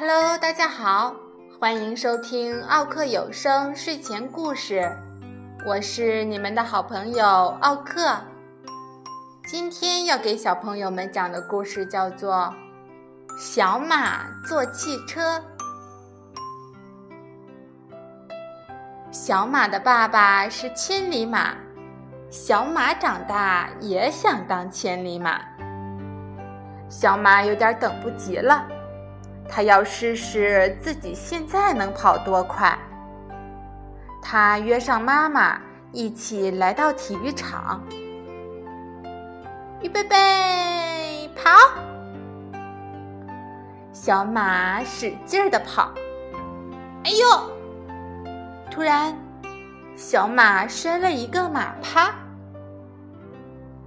[0.00, 1.12] Hello，大家好，
[1.58, 4.88] 欢迎收听奥克有声睡前故事，
[5.66, 7.26] 我是你们的好朋友
[7.60, 8.16] 奥克。
[9.48, 12.54] 今天要给小朋友们讲的故事叫做
[13.36, 15.20] 《小马坐汽车》。
[19.10, 21.56] 小马的爸爸是千里马，
[22.30, 25.40] 小马长大也想当千里马。
[26.88, 28.64] 小马有点等不及了，
[29.48, 32.78] 他要试试自己现在能跑多快。
[34.22, 35.58] 他约上妈妈
[35.92, 37.82] 一起来到体育场，
[39.80, 41.50] 预备备，跑！
[43.92, 45.90] 小马使劲儿的跑，
[47.04, 47.50] 哎呦！
[48.70, 49.16] 突然，
[49.96, 52.14] 小马摔了一个马趴。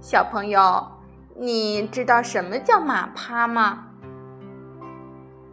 [0.00, 0.86] 小朋友。
[1.34, 3.86] 你知道什么叫马趴吗？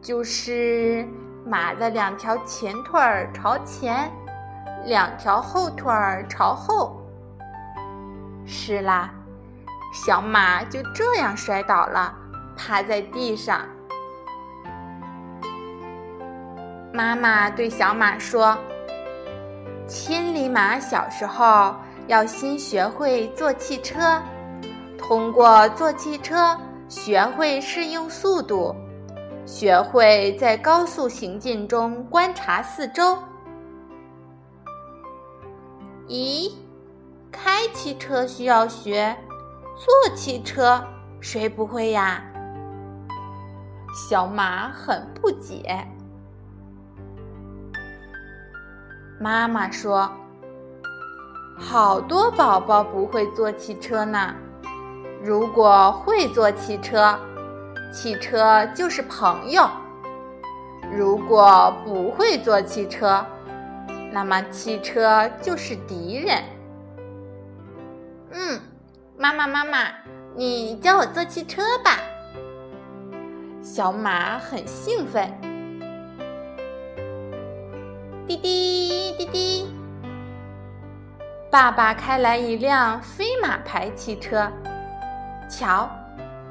[0.01, 1.05] 就是
[1.45, 4.09] 马的两条前腿儿朝前，
[4.85, 6.95] 两条后腿儿朝后。
[8.45, 9.11] 是啦，
[9.93, 12.15] 小马就这样摔倒了，
[12.55, 13.61] 趴在地上。
[16.93, 18.57] 妈妈对小马说
[19.85, 21.75] ：“千里马小时候
[22.07, 24.19] 要先学会坐汽车。”
[24.97, 28.75] 通过坐汽车，学会适应速度，
[29.49, 33.17] 学会在高速行进中观察四周。
[36.07, 36.53] 咦，
[37.31, 39.17] 开汽车需要学，
[39.75, 40.79] 坐汽车
[41.19, 42.21] 谁不会呀？
[44.07, 45.83] 小马很不解。
[49.19, 50.07] 妈妈说
[51.57, 54.31] ：“好多宝宝不会坐汽车呢。”
[55.25, 57.19] 如果会坐汽车，
[57.91, 59.63] 汽车就是朋友；
[60.91, 63.25] 如果不会坐汽车，
[64.11, 66.43] 那么汽车就是敌人。
[68.31, 68.59] 嗯，
[69.17, 69.87] 妈妈妈妈，
[70.35, 71.97] 你教我坐汽车吧。
[73.61, 75.31] 小马很兴奋。
[78.27, 79.67] 滴滴滴滴，
[81.49, 84.51] 爸爸开来一辆飞马牌汽车。
[85.49, 85.89] 瞧，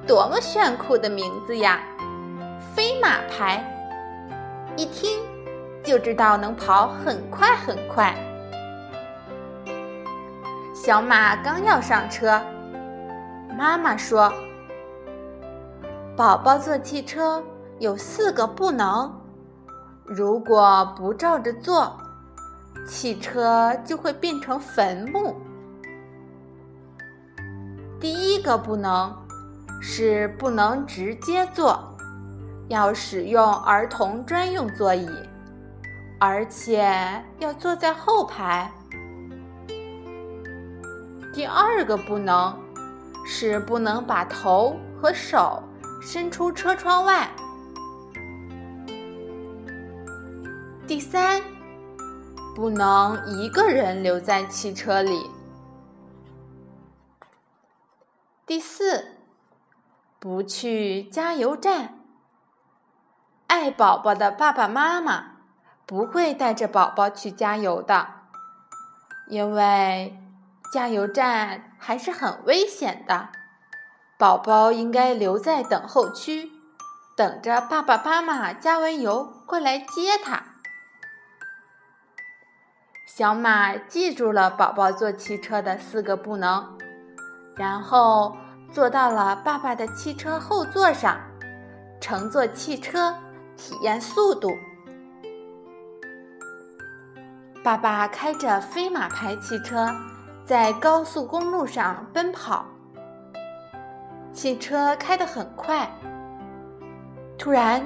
[0.08, 1.80] 多么炫酷的名字呀！
[2.74, 3.62] 飞马牌，
[4.74, 5.20] 一听
[5.84, 8.16] 就知道能跑很快很快。
[10.74, 12.40] 小马刚要上车，
[13.54, 14.32] 妈妈说
[16.16, 17.44] ：“宝宝坐汽车
[17.78, 19.14] 有四个不能，
[20.06, 21.94] 如果不照着做，
[22.86, 25.36] 汽车就会变成坟墓。”
[28.00, 29.14] 第一个不能
[29.80, 31.96] 是不能直接坐，
[32.68, 35.08] 要使用儿童专用座椅，
[36.18, 38.70] 而且要坐在后排。
[41.32, 42.58] 第二个不能
[43.24, 45.62] 是不能把头和手
[46.02, 47.30] 伸出车窗外。
[50.86, 51.40] 第三，
[52.56, 55.30] 不能一个人留在汽车里。
[58.46, 59.04] 第四，
[60.28, 62.00] 不去加油站。
[63.46, 65.36] 爱宝宝的爸爸妈妈
[65.86, 68.08] 不会带着宝宝去加油的，
[69.28, 70.20] 因为
[70.70, 73.30] 加油站还是很危险的。
[74.18, 76.52] 宝宝应该留在等候区，
[77.16, 80.42] 等着爸爸妈妈加完油过来接他。
[83.06, 86.76] 小马记住了宝宝坐汽车的四个不能。
[87.56, 88.36] 然后
[88.70, 91.16] 坐到了爸爸的汽车后座上，
[92.00, 93.14] 乘坐汽车
[93.56, 94.50] 体验速度。
[97.64, 99.88] 爸爸开着飞马牌汽车
[100.44, 102.64] 在高速公路上奔跑，
[104.32, 105.90] 汽车开得很快。
[107.36, 107.84] 突然，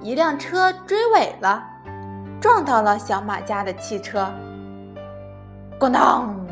[0.00, 1.62] 一辆车追尾了，
[2.40, 4.32] 撞到了小马家的汽车，
[5.78, 6.49] 咣当！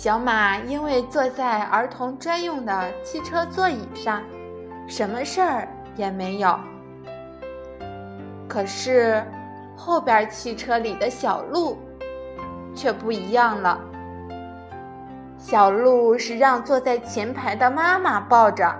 [0.00, 4.22] 小马因为坐在儿童专用的汽车座椅上，
[4.86, 5.66] 什么事儿
[5.96, 6.56] 也没有。
[8.46, 9.20] 可是
[9.76, 11.76] 后边汽车里的小鹿
[12.76, 13.80] 却不一样了。
[15.36, 18.72] 小鹿是让坐在前排的妈妈抱着，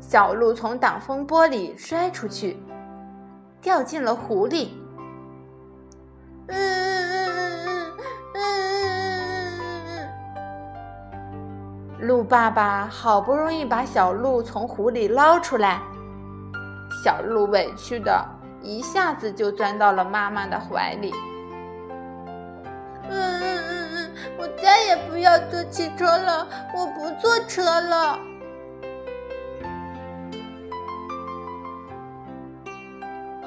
[0.00, 2.56] 小鹿从挡风玻璃摔出去，
[3.60, 4.82] 掉进了湖里。
[6.46, 6.73] 嗯
[12.04, 15.80] 鹿爸爸好不容易把小鹿从湖里捞出来，
[17.02, 18.22] 小鹿委屈的
[18.60, 21.10] 一下子就钻到了妈妈的怀里。
[23.08, 26.46] 嗯嗯嗯嗯，我再也不要坐汽车了，
[26.76, 28.18] 我不坐车了。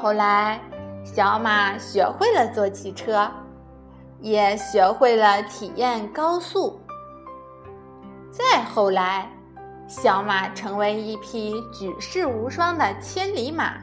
[0.02, 0.60] 后来，
[1.04, 3.30] 小马学会了坐汽车，
[4.20, 6.80] 也学会了体验高速。
[8.78, 9.28] 后来，
[9.88, 13.74] 小马成为一匹举世无双的千里马，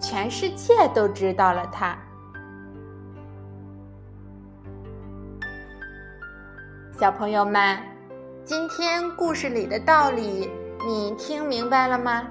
[0.00, 1.98] 全世界都知道了它。
[6.92, 7.76] 小朋友们，
[8.44, 10.48] 今天故事里的道理
[10.86, 12.22] 你听明白了吗？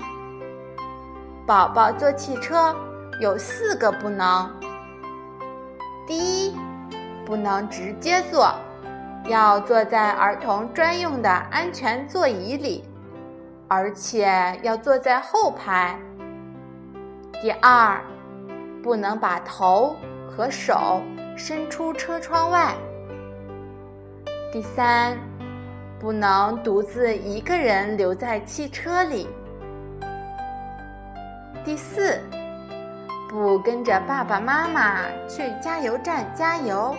[1.45, 2.73] 宝宝坐汽车。
[3.19, 4.49] 有四个不能：
[6.07, 6.17] 第
[6.47, 6.55] 一，
[7.25, 8.55] 不能直接坐，
[9.31, 12.83] 要坐在儿童专用的安全座椅里，
[13.69, 15.95] 而且要坐在后排；
[17.41, 18.01] 第二，
[18.83, 19.95] 不能把头
[20.29, 21.01] 和手
[21.37, 22.73] 伸出车窗外；
[24.51, 25.17] 第三，
[25.97, 29.27] 不能独自一个人留在汽车里；
[31.63, 32.19] 第四。
[33.29, 36.93] 不跟着爸爸妈妈去加油站加油。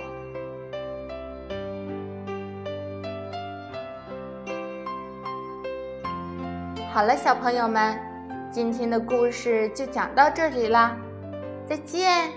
[6.92, 7.98] 好了，小朋友们，
[8.50, 10.94] 今天的故事就讲到这里啦，
[11.66, 12.30] 再见。